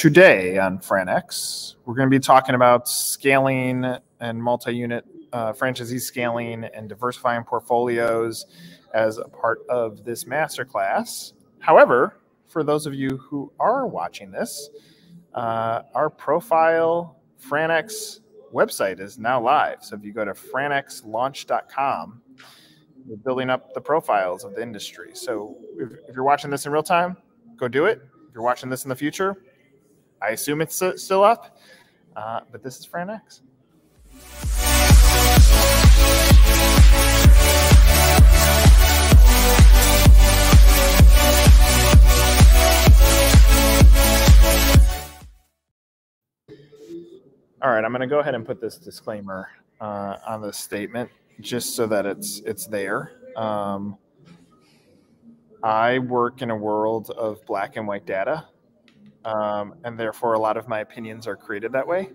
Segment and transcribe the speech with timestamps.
[0.00, 3.84] Today on FranX, we're going to be talking about scaling
[4.18, 5.04] and multi unit
[5.34, 8.46] uh, franchisee scaling and diversifying portfolios
[8.94, 11.34] as a part of this masterclass.
[11.58, 12.16] However,
[12.48, 14.70] for those of you who are watching this,
[15.34, 18.20] uh, our profile FranX
[18.54, 19.84] website is now live.
[19.84, 22.22] So if you go to franxlaunch.com,
[23.06, 25.10] we're building up the profiles of the industry.
[25.12, 27.18] So if, if you're watching this in real time,
[27.58, 28.00] go do it.
[28.26, 29.36] If you're watching this in the future,
[30.22, 31.58] I assume it's still up,
[32.14, 33.40] uh, but this is FranX.
[47.62, 49.48] All right, I'm going to go ahead and put this disclaimer
[49.80, 51.10] uh, on this statement
[51.40, 53.12] just so that it's it's there.
[53.36, 53.96] Um,
[55.62, 58.46] I work in a world of black and white data
[59.24, 62.10] um, and therefore a lot of my opinions are created that way.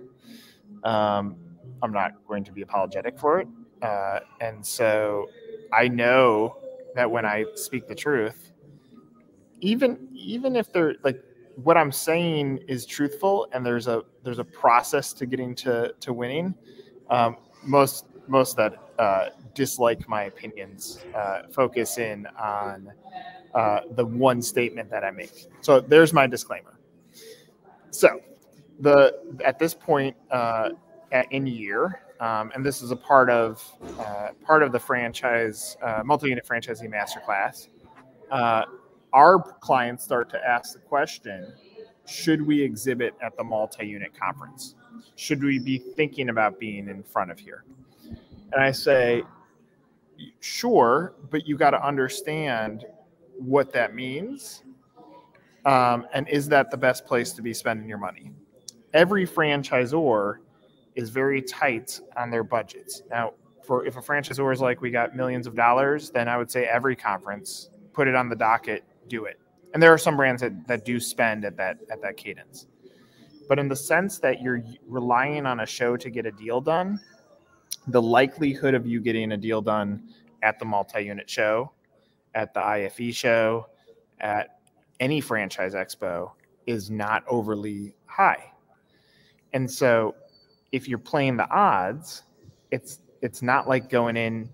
[0.83, 1.35] Um,
[1.81, 3.47] I'm not going to be apologetic for it,
[3.81, 5.27] uh, and so
[5.73, 6.57] I know
[6.95, 8.51] that when I speak the truth,
[9.61, 11.21] even even if they're like
[11.55, 16.13] what I'm saying is truthful, and there's a there's a process to getting to to
[16.13, 16.53] winning.
[17.09, 22.91] Um, most most that uh, dislike my opinions uh, focus in on
[23.53, 25.47] uh, the one statement that I make.
[25.61, 26.79] So there's my disclaimer.
[27.95, 28.19] So,
[28.81, 30.71] the at this point uh,
[31.13, 33.63] at, in year, um, and this is a part of
[33.99, 37.69] uh, part of the franchise uh, multi-unit franchisee masterclass.
[38.29, 38.63] Uh,
[39.13, 41.53] our clients start to ask the question:
[42.05, 44.75] Should we exhibit at the multi-unit conference?
[45.15, 47.63] Should we be thinking about being in front of here?
[48.51, 49.23] And I say,
[50.41, 52.85] sure, but you got to understand
[53.37, 54.64] what that means
[55.65, 58.31] um, and is that the best place to be spending your money?
[58.93, 60.37] Every franchisor
[60.95, 63.01] is very tight on their budgets.
[63.09, 63.33] Now,
[63.63, 66.65] for if a franchisor is like, we got millions of dollars, then I would say
[66.65, 69.39] every conference, put it on the docket, do it.
[69.73, 72.67] And there are some brands that, that do spend at that at that cadence.
[73.49, 76.99] But in the sense that you're relying on a show to get a deal done,
[77.87, 80.09] the likelihood of you getting a deal done
[80.41, 81.71] at the multi-unit show,
[82.33, 83.67] at the IFE show,
[84.19, 84.54] at
[84.99, 86.31] any franchise expo
[86.65, 88.51] is not overly high.
[89.53, 90.15] And so
[90.71, 92.23] if you're playing the odds,
[92.71, 94.49] it's it's not like going in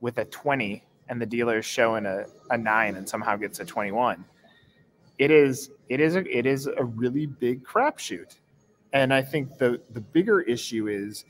[0.00, 3.64] with a 20 and the dealer is showing a, a 9 and somehow gets a
[3.64, 4.24] 21.
[5.18, 8.36] It is it is a, it is a really big crapshoot.
[8.92, 11.24] And I think the the bigger issue is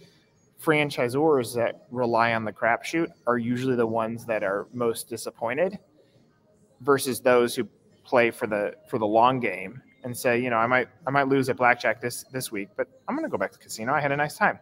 [0.60, 5.78] franchisors that rely on the crapshoot are usually the ones that are most disappointed
[6.80, 7.68] versus those who
[8.12, 11.28] play for the for the long game and say, you know, I might I might
[11.28, 13.94] lose at blackjack this this week, but I'm going to go back to casino.
[13.94, 14.58] I had a nice time.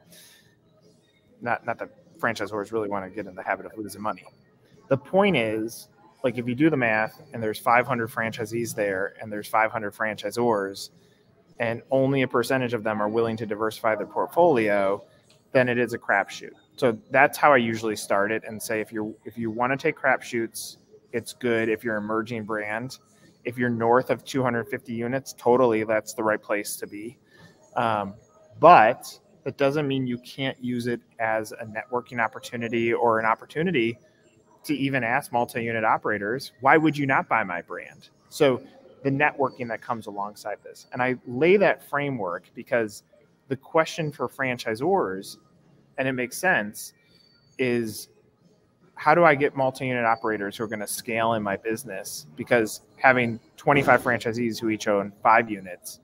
[1.41, 1.91] Not not that
[2.21, 4.25] franchisors really want to get in the habit of losing money.
[4.89, 5.89] The point is,
[6.23, 10.91] like if you do the math and there's 500 franchisees there and there's 500 franchisors
[11.59, 15.03] and only a percentage of them are willing to diversify their portfolio,
[15.51, 16.55] then it is a crapshoot.
[16.77, 19.77] So that's how I usually start it and say if you if you want to
[19.77, 20.77] take crapshoots,
[21.13, 23.01] it's good if you're an emerging brand
[23.45, 27.19] if you're north of 250 units, totally that's the right place to be.
[27.77, 28.15] Um,
[28.59, 33.99] but it doesn't mean you can't use it as a networking opportunity or an opportunity
[34.65, 38.11] to even ask multi-unit operators, why would you not buy my brand?
[38.29, 38.63] So
[39.03, 40.87] the networking that comes alongside this.
[40.93, 43.05] And I lay that framework because
[43.49, 45.39] the question for franchisors,
[45.97, 46.93] and it makes sense,
[47.59, 48.09] is
[49.01, 52.27] how do I get multi-unit operators who are going to scale in my business?
[52.37, 56.01] Because having 25 franchisees who each own five units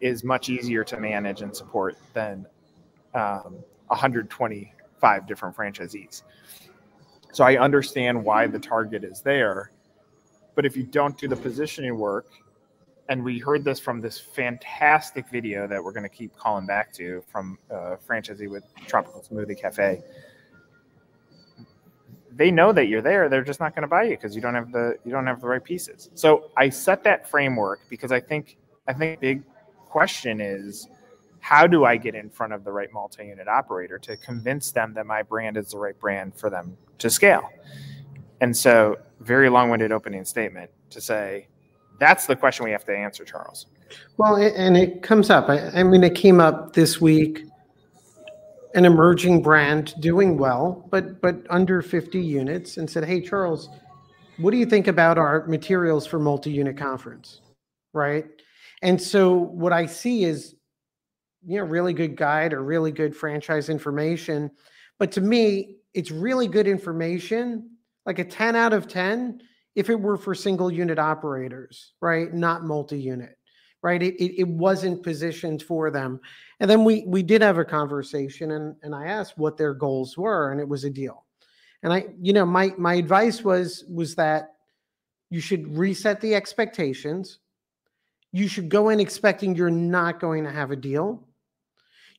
[0.00, 2.44] is much easier to manage and support than
[3.14, 6.24] um, 125 different franchisees.
[7.30, 9.70] So I understand why the target is there,
[10.56, 12.26] but if you don't do the positioning work,
[13.08, 16.92] and we heard this from this fantastic video that we're going to keep calling back
[16.94, 20.02] to from uh, franchisee with Tropical Smoothie Cafe
[22.36, 24.54] they know that you're there they're just not going to buy you because you don't
[24.54, 26.10] have the you don't have the right pieces.
[26.14, 28.56] So i set that framework because i think
[28.88, 29.42] i think big
[29.86, 30.88] question is
[31.40, 35.06] how do i get in front of the right multi-unit operator to convince them that
[35.06, 37.50] my brand is the right brand for them to scale?
[38.40, 41.46] And so very long-winded opening statement to say
[41.98, 43.66] that's the question we have to answer charles.
[44.16, 45.48] Well and it comes up.
[45.48, 47.44] I, I mean it came up this week
[48.74, 53.68] an emerging brand doing well, but but under 50 units, and said, "Hey, Charles,
[54.38, 57.40] what do you think about our materials for multi-unit conference?"
[57.92, 58.26] Right?
[58.82, 60.56] And so what I see is,
[61.46, 64.50] you know, really good guide or really good franchise information.
[64.98, 67.70] But to me, it's really good information,
[68.04, 69.40] like a 10 out of 10,
[69.74, 72.32] if it were for single unit operators, right?
[72.34, 73.36] Not multi unit,
[73.84, 74.02] right?
[74.02, 76.18] It, it, it, wasn't positioned for them.
[76.58, 80.16] And then we, we did have a conversation and, and I asked what their goals
[80.16, 81.26] were, and it was a deal.
[81.82, 84.54] And I, you know, my, my advice was, was that
[85.28, 87.40] you should reset the expectations.
[88.32, 91.28] You should go in expecting you're not going to have a deal.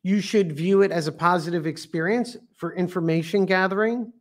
[0.04, 4.14] You should view it as a positive experience for information gathering.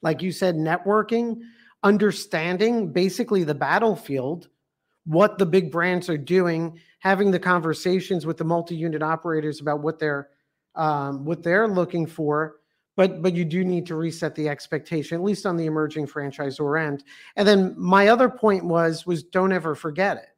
[0.00, 1.40] Like you said, networking,
[1.82, 4.48] understanding basically the battlefield,
[5.04, 9.98] what the big brands are doing, having the conversations with the multi-unit operators about what
[9.98, 10.28] they're
[10.76, 12.56] um, what they're looking for.
[12.96, 16.80] But but you do need to reset the expectation, at least on the emerging franchisor
[16.80, 17.04] end.
[17.36, 20.28] And then my other point was was don't ever forget it.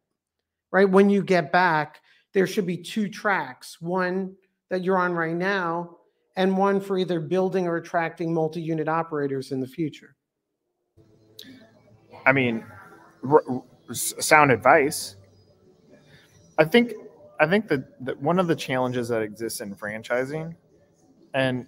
[0.71, 2.01] Right when you get back,
[2.33, 4.35] there should be two tracks: one
[4.71, 5.99] that you're on right now,
[6.37, 10.15] and one for either building or attracting multi-unit operators in the future.
[12.25, 12.65] I mean,
[13.95, 15.17] sound advice.
[16.59, 16.93] I think
[17.41, 20.55] I think that, that one of the challenges that exists in franchising,
[21.35, 21.67] and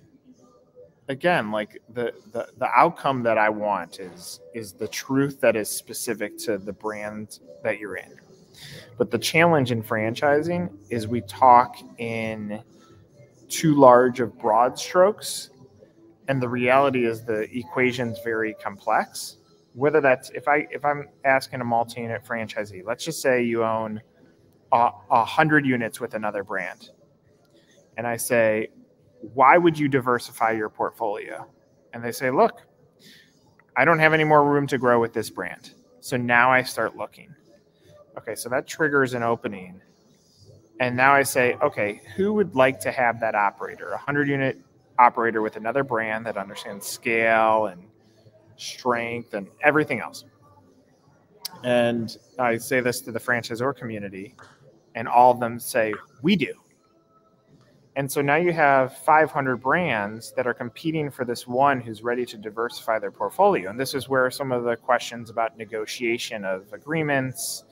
[1.09, 5.69] again, like the, the the outcome that I want is is the truth that is
[5.69, 8.15] specific to the brand that you're in.
[8.99, 12.63] But the challenge in franchising is we talk in
[13.49, 15.51] too large of broad strokes,
[16.29, 19.39] and the reality is the equation's very complex
[19.75, 24.01] whether that's if I if I'm asking a multi-unit franchisee, let's just say you own
[24.73, 26.91] a, a hundred units with another brand,
[27.97, 28.69] and I say,
[29.21, 31.47] why would you diversify your portfolio?
[31.93, 32.63] And they say, look,
[33.77, 36.97] I don't have any more room to grow with this brand, so now I start
[36.97, 37.35] looking.
[38.17, 39.81] Okay, so that triggers an opening,
[40.79, 44.61] and now I say, okay, who would like to have that operator, a hundred unit
[45.01, 47.89] operator with another brand that understands scale and
[48.57, 50.25] strength, and everything else.
[51.63, 54.35] And I say this to the franchisor community,
[54.95, 56.53] and all of them say, We do.
[57.97, 62.27] And so now you have 500 brands that are competing for this one who's ready
[62.27, 63.71] to diversify their portfolio.
[63.71, 67.65] And this is where some of the questions about negotiation of agreements,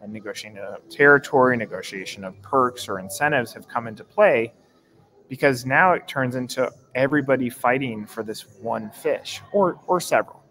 [0.00, 4.52] and negotiation of territory, negotiation of perks or incentives have come into play
[5.28, 10.42] because now it turns into everybody fighting for this one fish or or several.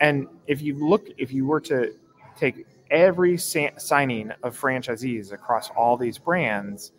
[0.00, 1.94] And if you look, if you were to
[2.36, 6.92] take every sa- signing of franchisees across all these brands,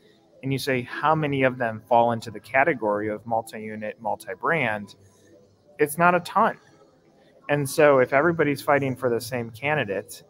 [0.44, 4.95] and you say how many of them fall into the category of multi-unit, multi-brand,
[5.79, 6.57] it's not a ton.
[7.50, 10.23] And so if everybody's fighting for the same candidate,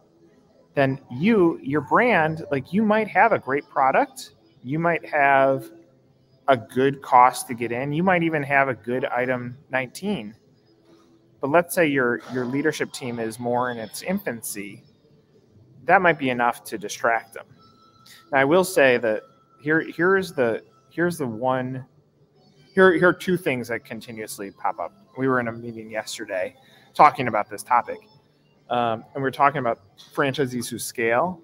[0.73, 4.31] then you, your brand, like you might have a great product,
[4.63, 5.69] you might have
[6.51, 7.93] a good cost to get in.
[7.93, 10.35] You might even have a good item 19.
[11.39, 14.83] But let's say your your leadership team is more in its infancy.
[15.85, 17.45] That might be enough to distract them.
[18.33, 19.23] Now I will say that
[19.63, 21.85] here here's the here's the one
[22.75, 24.93] here here are two things that continuously pop up.
[25.17, 26.55] We were in a meeting yesterday
[26.93, 27.99] talking about this topic.
[28.69, 29.79] Um, and we are talking about
[30.13, 31.41] franchisees who scale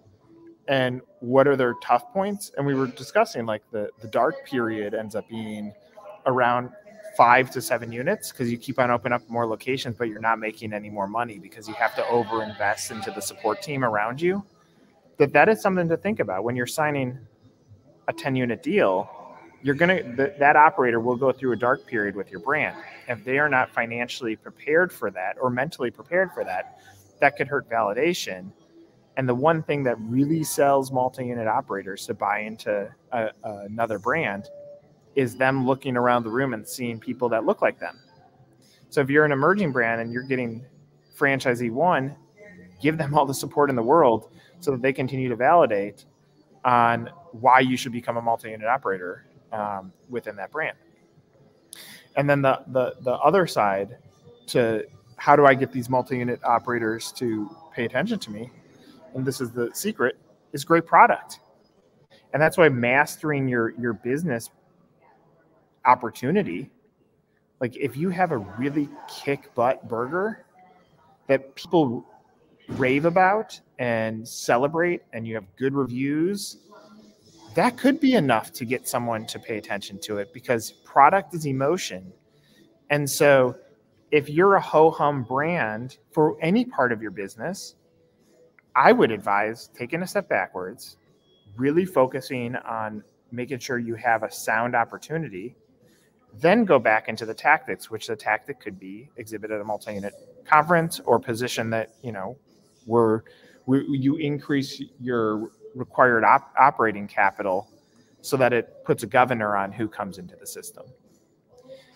[0.68, 2.52] and what are their tough points?
[2.58, 5.74] And we were discussing like the the dark period ends up being
[6.26, 6.70] around
[7.16, 10.38] five to seven units because you keep on opening up more locations but you're not
[10.38, 14.22] making any more money because you have to over invest into the support team around
[14.22, 14.44] you.
[15.18, 16.44] That that is something to think about.
[16.44, 17.18] When you're signing
[18.08, 19.10] a 10 unit deal
[19.64, 22.78] you're going to that operator will go through a dark period with your brand.
[23.08, 26.80] If they are not financially prepared for that or mentally prepared for that
[27.20, 28.52] that could hurt validation
[29.18, 34.50] and the one thing that really sells multi-unit operators to buy into a, another brand
[35.16, 38.00] is them looking around the room and seeing people that look like them.
[38.90, 40.64] So if you're an emerging brand and you're getting
[41.18, 42.16] franchisee one,
[42.80, 46.06] give them all the support in the world so that they continue to validate
[46.64, 50.78] on why you should become a multi-unit operator um, within that brand.
[52.16, 53.98] And then the, the the other side
[54.48, 54.86] to
[55.18, 58.52] how do I get these multi-unit operators to pay attention to me
[59.16, 60.18] and this is the secret,
[60.54, 61.40] is great product.
[62.34, 64.50] And that's why mastering your your business
[65.86, 66.70] opportunity,
[67.60, 70.46] like if you have a really kick butt burger
[71.28, 72.06] that people
[72.70, 76.58] rave about and celebrate and you have good reviews,
[77.56, 81.46] that could be enough to get someone to pay attention to it because product is
[81.46, 82.12] emotion.
[82.90, 83.56] And so
[84.12, 87.76] if you're a ho hum brand for any part of your business,
[88.78, 90.98] I would advise taking a step backwards
[91.58, 95.56] really focusing on making sure you have a sound opportunity,
[96.40, 100.14] then go back into the tactics, which the tactic could be exhibit at a multi-unit
[100.46, 102.38] conference or position that you know
[102.86, 103.24] where,
[103.70, 107.68] you increase your required op- operating capital
[108.22, 110.86] so that it puts a governor on who comes into the system.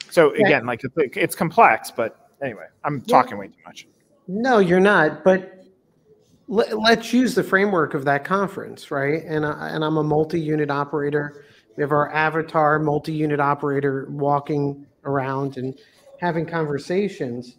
[0.10, 3.88] So again, like it's complex, but anyway, I'm talking way too much.
[4.28, 5.24] No, you're not.
[5.24, 5.61] But
[6.52, 9.24] let, us use the framework of that conference, right?
[9.24, 11.46] And I, and I'm a multi-unit operator.
[11.78, 15.80] We have our avatar multi-unit operator walking around and
[16.20, 17.56] having conversations.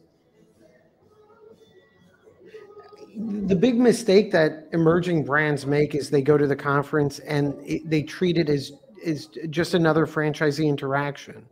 [3.16, 7.88] The big mistake that emerging brands make is they go to the conference and it,
[7.88, 8.72] they treat it as
[9.02, 11.46] is just another franchisee interaction.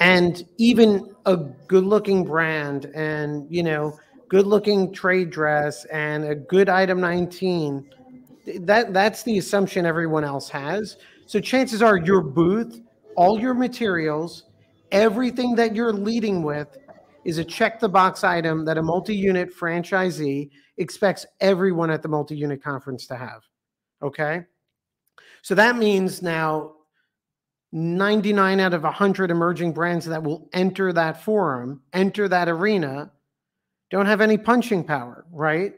[0.00, 6.68] And even a good-looking brand and you know good looking trade dress and a good
[6.68, 7.90] item 19
[8.60, 10.98] that that's the assumption everyone else has.
[11.26, 12.80] So chances are your booth
[13.16, 14.44] all your materials
[14.92, 16.76] everything that you're leading with
[17.24, 22.62] is a check the box item that a multi-unit franchisee expects everyone at the multi-unit
[22.62, 23.42] conference to have
[24.02, 24.44] okay?
[25.42, 26.72] So that means now
[27.72, 33.10] 99 out of 100 emerging brands that will enter that forum enter that arena
[33.90, 35.74] don't have any punching power, right?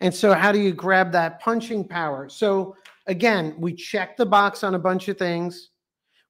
[0.00, 2.28] And so, how do you grab that punching power?
[2.28, 5.70] So, again, we check the box on a bunch of things.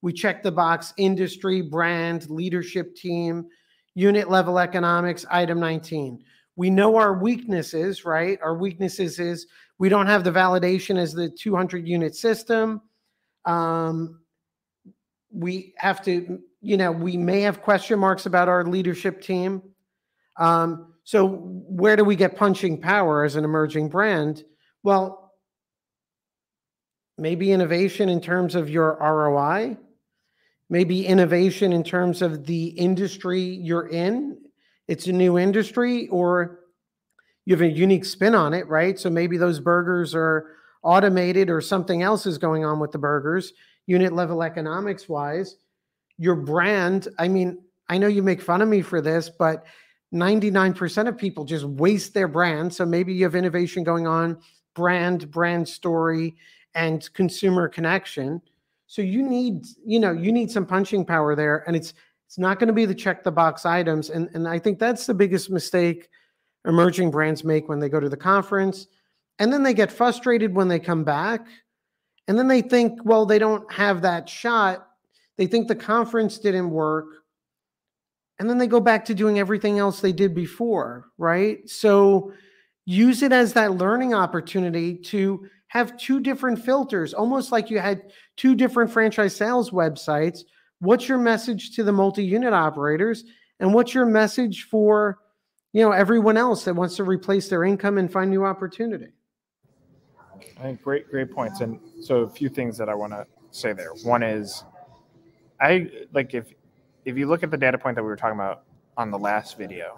[0.03, 3.47] We check the box industry, brand, leadership team,
[3.95, 6.23] unit level economics, item 19.
[6.57, 8.39] We know our weaknesses, right?
[8.43, 9.47] Our weaknesses is
[9.79, 12.83] we don't have the validation as the 200 unit system.
[13.45, 14.21] Um,
[15.33, 19.63] we have to, you know, we may have question marks about our leadership team.
[20.37, 24.43] Um, so, where do we get punching power as an emerging brand?
[24.83, 25.33] Well,
[27.19, 29.77] maybe innovation in terms of your ROI,
[30.71, 34.39] maybe innovation in terms of the industry you're in.
[34.89, 36.61] It's a new industry, or
[37.45, 38.99] you have a unique spin on it, right?
[38.99, 43.53] So, maybe those burgers are automated or something else is going on with the burgers,
[43.87, 45.57] unit level economics wise.
[46.17, 49.67] Your brand, I mean, I know you make fun of me for this, but
[50.15, 52.73] 99% of people just waste their brand.
[52.73, 54.39] So maybe you have innovation going on,
[54.75, 56.37] brand, brand story,
[56.75, 58.41] and consumer connection.
[58.87, 61.65] So you need, you know, you need some punching power there.
[61.67, 61.95] And it's
[62.27, 64.11] it's not going to be the check the box items.
[64.11, 66.09] And, and I think that's the biggest mistake
[66.67, 68.87] emerging brands make when they go to the conference.
[69.39, 71.47] And then they get frustrated when they come back.
[72.27, 74.89] And then they think, well, they don't have that shot.
[75.37, 77.24] They think the conference didn't work
[78.39, 81.69] and then they go back to doing everything else they did before, right?
[81.69, 82.33] So
[82.85, 88.13] use it as that learning opportunity to have two different filters, almost like you had
[88.37, 90.41] two different franchise sales websites.
[90.81, 93.25] What's your message to the multi-unit operators
[93.61, 95.19] and what's your message for,
[95.73, 99.09] you know, everyone else that wants to replace their income and find new opportunity?
[100.59, 101.61] I think great, great points.
[101.61, 103.93] And so a few things that I want to say there.
[104.03, 104.65] One is
[105.61, 106.53] I like if
[107.05, 108.63] if you look at the data point that we were talking about
[108.97, 109.97] on the last video,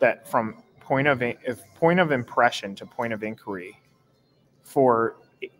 [0.00, 3.80] that from point of if point of impression to point of inquiry
[4.62, 5.16] for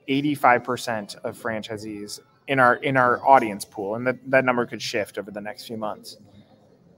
[0.08, 5.18] 85% of franchisees in our in our audience pool, and that, that number could shift
[5.18, 6.18] over the next few months,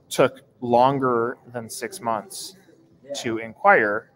[0.09, 2.55] took longer than six months
[3.15, 4.11] to inquire,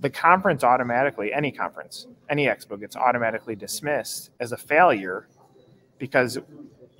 [0.00, 5.28] the conference automatically, any conference, any expo gets automatically dismissed as a failure
[5.98, 6.38] because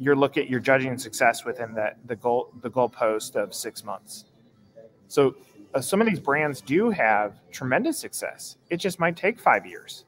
[0.01, 4.25] you're looking you're judging success within that the goal the goalpost of six months.
[5.09, 5.37] So
[5.75, 8.57] uh, some of these brands do have tremendous success.
[8.71, 10.05] It just might take five years.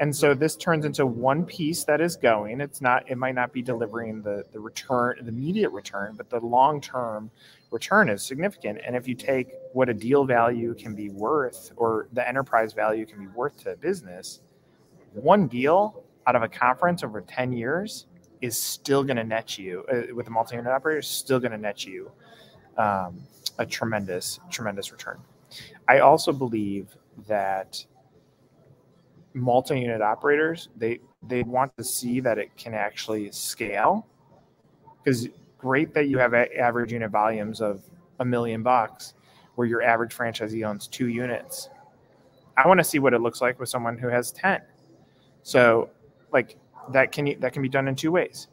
[0.00, 2.62] And so this turns into one piece that is going.
[2.62, 6.40] It's not, it might not be delivering the, the return, the immediate return, but the
[6.40, 7.30] long term
[7.70, 8.80] return is significant.
[8.84, 13.04] And if you take what a deal value can be worth or the enterprise value
[13.04, 14.40] can be worth to a business,
[15.12, 18.06] one deal out of a conference over 10 years
[18.40, 21.58] is still going to net you uh, with a multi-unit operator is still going to
[21.58, 22.10] net you
[22.76, 23.20] um,
[23.58, 25.18] a tremendous tremendous return.
[25.88, 27.84] I also believe that
[29.34, 34.06] multi-unit operators they they want to see that it can actually scale.
[35.02, 35.28] Because
[35.58, 37.82] great that you have average unit volumes of
[38.20, 39.14] a million bucks
[39.54, 41.68] where your average franchisee owns two units.
[42.56, 44.60] I want to see what it looks like with someone who has 10
[45.42, 45.90] so
[46.32, 46.56] like
[46.92, 48.48] that can that can be done in two ways.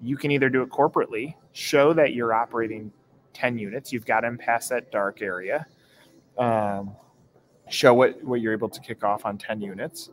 [0.00, 2.92] You can either do it corporately, show that you're operating
[3.34, 5.66] 10 units, you've got them past that dark area,
[6.38, 6.94] um,
[7.70, 10.10] show what, what you're able to kick off on 10 units,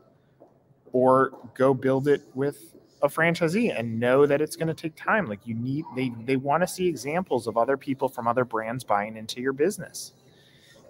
[0.91, 5.25] or go build it with a franchisee and know that it's going to take time
[5.25, 8.83] like you need they they want to see examples of other people from other brands
[8.83, 10.11] buying into your business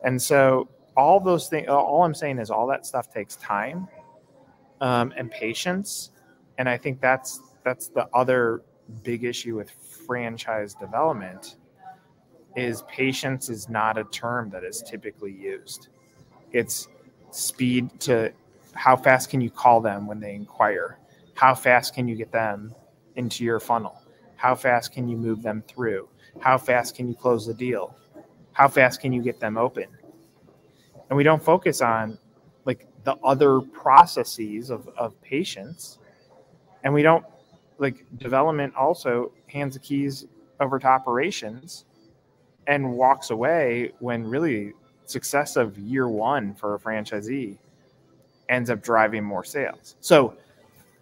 [0.03, 0.67] and so
[0.97, 3.87] all those things all i'm saying is all that stuff takes time
[4.81, 6.09] um, and patience
[6.59, 8.61] and i think that's that's the other
[9.03, 9.71] big issue with
[10.05, 11.55] franchise development
[12.55, 15.89] is patience is not a term that is typically used.
[16.51, 16.87] It's
[17.31, 18.33] speed to
[18.73, 20.97] how fast can you call them when they inquire?
[21.35, 22.73] How fast can you get them
[23.15, 24.01] into your funnel?
[24.35, 26.09] How fast can you move them through?
[26.39, 27.95] How fast can you close the deal?
[28.53, 29.87] How fast can you get them open?
[31.09, 32.17] And we don't focus on
[32.65, 35.98] like the other processes of, of patience
[36.83, 37.25] and we don't
[37.77, 40.25] like development also hands the keys
[40.59, 41.85] over to operations
[42.67, 44.73] and walks away when really
[45.05, 47.57] success of year one for a franchisee
[48.49, 49.95] ends up driving more sales.
[50.01, 50.35] So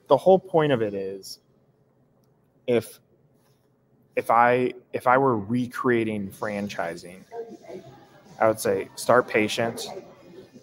[0.07, 1.39] the whole point of it is
[2.67, 2.99] if
[4.15, 7.21] if i if i were recreating franchising
[8.39, 9.87] i would say start patient.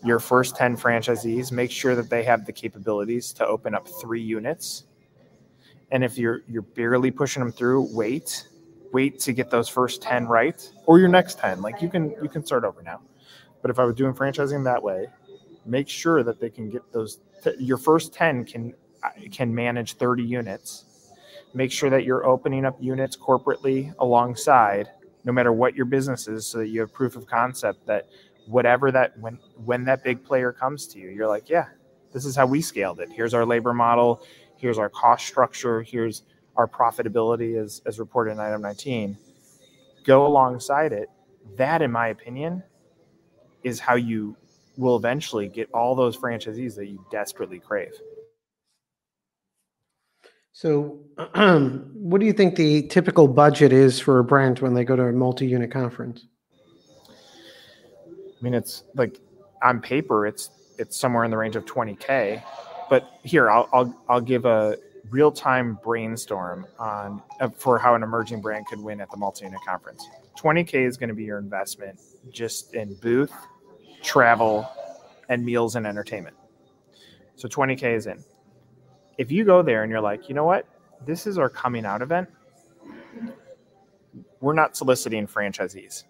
[0.02, 4.20] Your first 10 franchisees make sure that they have the capabilities to open up three
[4.20, 4.84] units
[5.90, 8.48] and if you're you're barely pushing them through wait.
[8.92, 12.28] Wait to get those first 10 right or your next 10 like you can you
[12.28, 13.00] can start over now.
[13.60, 15.08] But if i was doing franchising that way
[15.66, 17.18] make sure that they can get those
[17.58, 20.84] your first 10 can uh, can manage 30 units.
[21.54, 24.88] Make sure that you're opening up units corporately alongside
[25.24, 28.08] no matter what your business is so that you have proof of concept that
[28.46, 31.66] whatever that when when that big player comes to you you're like yeah
[32.14, 33.10] this is how we scaled it.
[33.10, 34.22] Here's our labor model
[34.56, 36.22] here's our cost structure here's
[36.56, 39.16] our profitability as, as reported in item 19
[40.04, 41.10] go alongside it.
[41.56, 42.62] That in my opinion
[43.64, 44.36] is how you
[44.76, 47.92] will eventually get all those franchisees that you desperately crave.
[50.52, 51.00] So
[51.94, 55.04] what do you think the typical budget is for a brand when they go to
[55.04, 56.26] a multi-unit conference?
[57.16, 59.18] I mean, it's like
[59.62, 62.42] on paper, it's it's somewhere in the range of 20k.
[62.88, 64.76] But here, I'll I'll, I'll give a
[65.10, 69.44] real time brainstorm on uh, for how an emerging brand could win at the multi
[69.44, 70.06] unit conference.
[70.38, 73.32] 20k is going to be your investment just in booth,
[74.02, 74.68] travel,
[75.28, 76.36] and meals and entertainment.
[77.36, 78.24] So 20k is in.
[79.18, 80.66] If you go there and you're like, you know what,
[81.06, 82.28] this is our coming out event.
[84.40, 86.04] We're not soliciting franchisees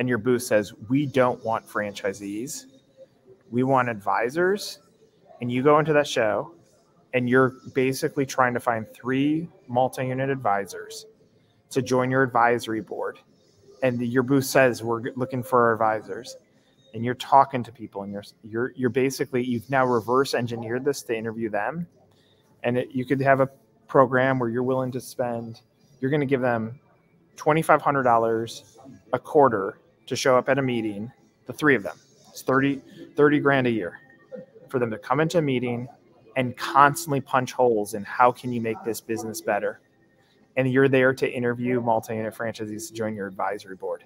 [0.00, 2.64] and your booth says, We don't want franchisees,
[3.50, 4.80] we want advisors,
[5.40, 6.52] and you go into that show
[7.14, 11.06] and you're basically trying to find three multi unit advisors
[11.70, 13.18] to join your advisory board.
[13.82, 16.36] And your booth says, We're looking for our advisors.
[16.92, 21.02] And you're talking to people, and you're you're you're basically you've now reverse engineered this
[21.02, 21.86] to interview them,
[22.64, 23.48] and it, you could have a
[23.86, 25.60] program where you're willing to spend,
[26.00, 26.80] you're going to give them
[27.36, 28.76] twenty five hundred dollars
[29.12, 31.12] a quarter to show up at a meeting,
[31.46, 31.96] the three of them.
[32.30, 32.80] It's 30,
[33.14, 34.00] 30 grand a year
[34.70, 35.88] for them to come into a meeting
[36.36, 39.80] and constantly punch holes in how can you make this business better.
[40.56, 44.04] And you're there to interview multi-unit franchisees to join your advisory board.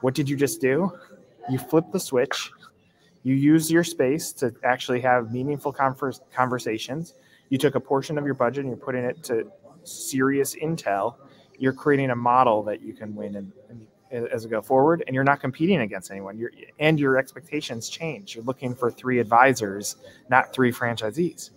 [0.00, 0.92] What did you just do?
[1.48, 2.50] You flip the switch.
[3.22, 7.14] You use your space to actually have meaningful converse, conversations.
[7.50, 9.50] You took a portion of your budget and you're putting it to
[9.84, 11.14] serious intel.
[11.58, 15.14] You're creating a model that you can win and, and as we go forward and
[15.14, 16.36] you're not competing against anyone.
[16.36, 18.34] You're, and your expectations change.
[18.34, 19.96] You're looking for three advisors
[20.28, 21.50] not three franchisees.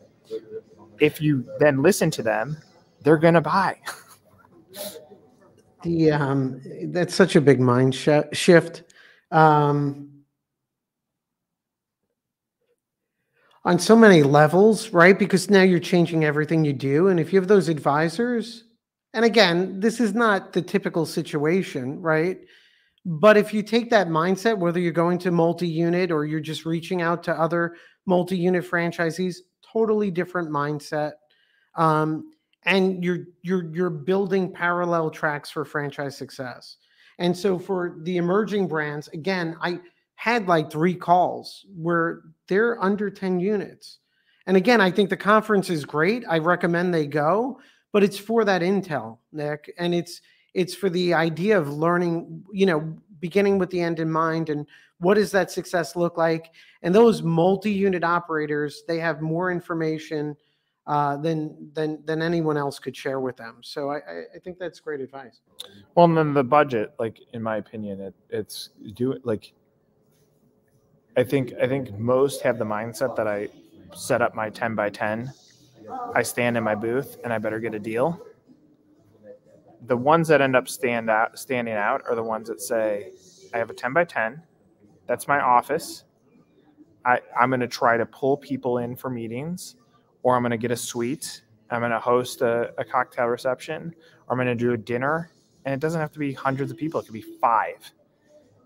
[0.99, 2.57] If you then listen to them
[3.01, 3.79] they're going to buy.
[5.83, 8.81] The um that's such a big mind sh- shift.
[9.29, 10.09] Um
[13.63, 15.17] on so many levels right?
[15.17, 18.63] Because now you're changing everything you do and if you have those advisors
[19.15, 22.37] and again, this is not the typical situation, right?
[23.05, 26.65] But if you take that mindset, whether you're going to multi unit or you're just
[26.65, 27.75] reaching out to other
[28.05, 31.13] multi unit franchisees, totally different mindset.
[31.75, 36.75] Um, and you're you're you're building parallel tracks for franchise success.
[37.17, 39.79] And so for the emerging brands, again, I
[40.15, 43.99] had like three calls where they're under 10 units.
[44.45, 46.25] And again, I think the conference is great.
[46.29, 47.59] I recommend they go,
[47.95, 50.19] but it's for that intel, Nick, and it's
[50.53, 54.67] it's for the idea of learning, you know, beginning with the end in mind and
[54.97, 56.51] what does that success look like?
[56.81, 60.35] And those multi-unit operators, they have more information
[60.87, 63.59] uh, than than than anyone else could share with them.
[63.61, 63.99] So I,
[64.35, 65.39] I think that's great advice.
[65.95, 69.53] Well, and then the budget, like in my opinion, it it's do it like
[71.15, 73.47] I think I think most have the mindset that I
[73.93, 75.31] set up my 10 by 10.
[76.13, 78.19] I stand in my booth and I better get a deal.
[79.87, 83.11] The ones that end up stand out standing out are the ones that say,
[83.53, 84.41] I have a 10 by 10.
[85.07, 86.05] That's my office.
[87.05, 89.75] I, I'm going to try to pull people in for meetings,
[90.23, 91.43] or I'm going to get a suite.
[91.69, 93.93] I'm going to host a, a cocktail reception,
[94.27, 95.31] or I'm going to do a dinner.
[95.65, 97.91] And it doesn't have to be hundreds of people, it could be five.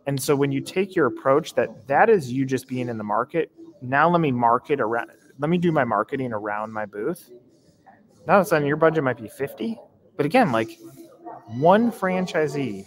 [0.08, 3.04] And so when you take your approach that that is you just being in the
[3.04, 3.52] market,
[3.82, 7.32] now let me market around, let me do my marketing around my booth.
[8.28, 9.80] Now all of a sudden your budget might be 50.
[10.18, 10.78] But again, like
[11.48, 12.86] one franchisee,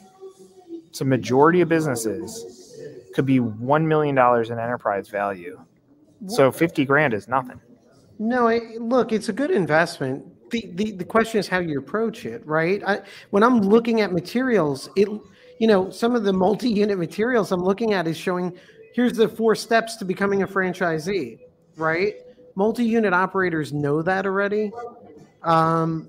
[0.86, 2.76] it's a majority of businesses
[3.14, 5.58] could be $1 million in enterprise value.
[6.26, 7.60] So 50 grand is nothing.
[8.18, 10.24] No, I, look, it's a good investment.
[10.50, 12.82] The, the, the question is how you approach it, right?
[12.86, 15.08] I, when I'm looking at materials, it,
[15.58, 18.56] you know, some of the multi-unit materials I'm looking at is showing
[18.94, 21.38] here's the four steps to becoming a franchisee,
[21.76, 22.14] right?
[22.54, 24.70] Multi-unit operators know that already.
[25.42, 26.08] Um,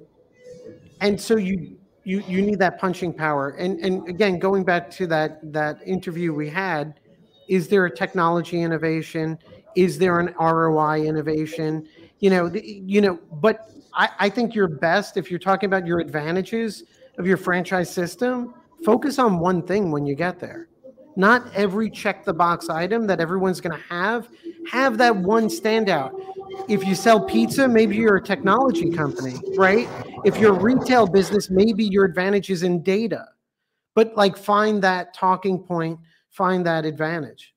[1.01, 3.49] and so you you you need that punching power.
[3.51, 6.99] And and again, going back to that that interview we had,
[7.47, 9.37] is there a technology innovation?
[9.75, 11.87] Is there an ROI innovation?
[12.19, 15.85] You know, the, you know, but I, I think you're best if you're talking about
[15.85, 16.83] your advantages
[17.17, 18.53] of your franchise system.
[18.83, 20.67] Focus on one thing when you get there.
[21.15, 24.29] Not every check the box item that everyone's going to have.
[24.71, 26.11] Have that one standout.
[26.67, 29.87] If you sell pizza, maybe you're a technology company, right?
[30.25, 33.27] If you're a retail business, maybe your advantage is in data.
[33.95, 35.99] But like find that talking point,
[36.29, 37.53] find that advantage.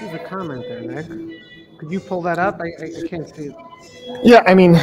[0.00, 1.40] There's a comment there, Nick.
[1.78, 2.60] Could you pull that up?
[2.60, 3.56] I, I, I can't see it.
[4.24, 4.74] Yeah, I mean,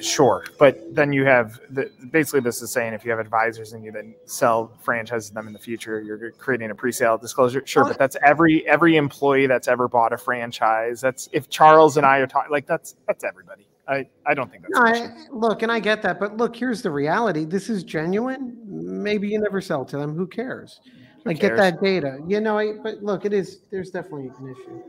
[0.00, 3.84] sure but then you have the, basically this is saying if you have advisors and
[3.84, 7.62] you then sell franchises them in the future you're creating a pre-sale disclosure.
[7.66, 12.06] Sure but that's every every employee that's ever bought a franchise that's if charles and
[12.06, 13.66] i are talking like that's that's everybody.
[13.88, 16.82] I i don't think that's no, I, look and i get that but look here's
[16.82, 17.44] the reality.
[17.44, 18.56] This is genuine.
[18.66, 20.14] Maybe you never sell to them.
[20.14, 20.80] Who cares?
[21.24, 22.18] Like get that data.
[22.26, 24.82] You know I, but look it is there's definitely an issue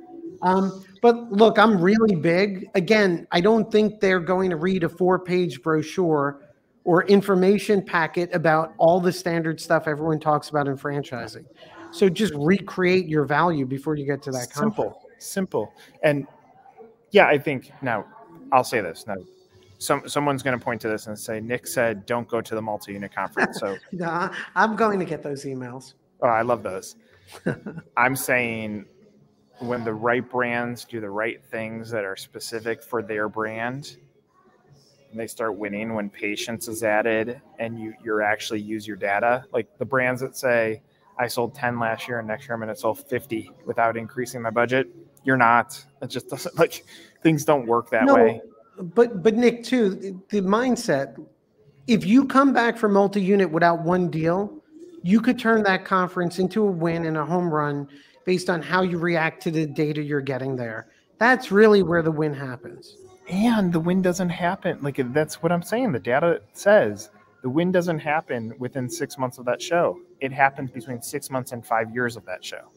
[0.44, 2.70] um, but look, I'm really big.
[2.76, 6.42] Again, I don't think they're going to read a four page brochure
[6.84, 11.46] or information packet about all the standard stuff everyone talks about in franchising.
[11.92, 15.26] So just recreate your value before you get to that simple, conference.
[15.26, 15.74] simple.
[16.04, 16.28] And
[17.12, 18.06] yeah, I think now
[18.52, 19.16] I'll say this now.
[19.78, 22.62] Some, someone's going to point to this and say, Nick said, don't go to the
[22.62, 23.60] multi-unit conference.
[23.60, 25.94] So nah, I'm going to get those emails.
[26.22, 26.96] Oh, I love those.
[27.98, 28.86] I'm saying
[29.60, 33.98] when the right brands do the right things that are specific for their brand
[35.12, 39.46] and they start winning when patience is added and you you're actually use your data.
[39.54, 40.82] Like the brands that say
[41.20, 44.42] i sold 10 last year and next year i'm going to sell 50 without increasing
[44.42, 44.88] my budget
[45.24, 45.84] you're not.
[46.02, 46.86] It just doesn't like
[47.22, 48.42] things don't work that no, way.
[48.78, 51.16] but but nick too the mindset
[51.88, 54.62] if you come back from multi-unit without one deal
[55.02, 57.88] you could turn that conference into a win and a home run
[58.26, 60.88] based on how you react to the data you're getting there.
[61.18, 62.98] That's really where the win happens.
[63.30, 64.80] And the win doesn't happen.
[64.82, 65.92] Like that's what I'm saying.
[65.92, 67.10] The data says
[67.42, 70.00] the win doesn't happen within six months of that show.
[70.20, 72.70] It happens between six months and five years of that show.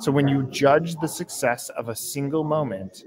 [0.00, 3.04] So when you judge the success of a single moment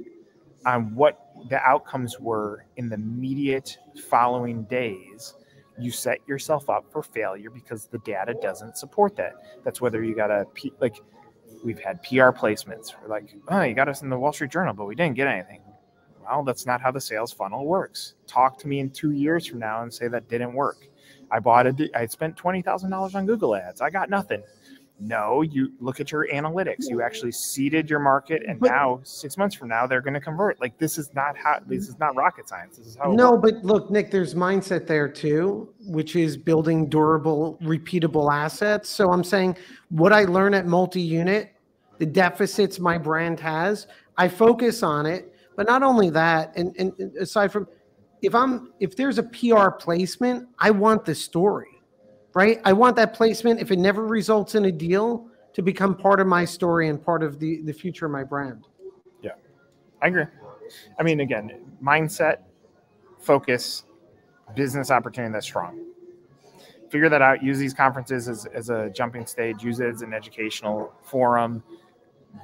[0.66, 3.78] on what the outcomes were in the immediate
[4.10, 5.36] following days,
[5.80, 9.34] you set yourself up for failure because the data doesn't support that.
[9.64, 10.46] That's whether you got a
[10.80, 11.02] like
[11.64, 12.94] we've had PR placements.
[13.02, 15.28] We're like, oh, you got us in the Wall Street Journal, but we didn't get
[15.28, 15.62] anything.
[16.24, 18.14] Well, that's not how the sales funnel works.
[18.28, 20.88] Talk to me in two years from now and say that didn't work.
[21.32, 21.92] I bought it.
[21.96, 23.82] I spent twenty thousand dollars on Google Ads.
[23.82, 24.44] I got nothing.
[25.00, 26.88] No, you look at your analytics.
[26.88, 30.22] You actually seeded your market, and but, now six months from now they're going to
[30.22, 30.62] convert.
[30.62, 31.60] Like this is not how.
[31.66, 32.78] This is not rocket science.
[32.78, 33.12] This is how.
[33.12, 38.90] No, but look, Nick, there's mindset there too, which is building durable, repeatable assets.
[38.90, 39.58] So I'm saying
[39.90, 41.53] what I learn at multi-unit
[42.04, 43.88] the deficits my brand has.
[44.18, 47.66] I focus on it, but not only that, and, and aside from
[48.22, 51.82] if I'm if there's a PR placement, I want the story,
[52.34, 52.60] right?
[52.66, 56.28] I want that placement if it never results in a deal to become part of
[56.28, 58.68] my story and part of the the future of my brand.
[59.22, 59.32] Yeah,
[60.02, 60.26] I agree.
[61.00, 62.40] I mean, again, mindset,
[63.18, 63.84] focus,
[64.56, 65.86] business opportunity that's strong.
[66.90, 67.42] Figure that out.
[67.42, 69.64] Use these conferences as, as a jumping stage.
[69.64, 71.64] Use it as an educational forum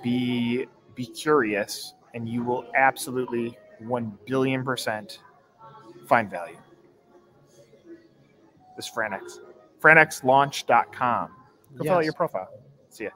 [0.03, 5.19] be be curious, and you will absolutely one billion percent
[6.07, 6.57] find value.
[8.75, 9.39] This is FranX.
[9.81, 11.31] FranXLaunch.com.
[11.77, 12.49] Go fill out your profile.
[12.89, 13.09] See ya.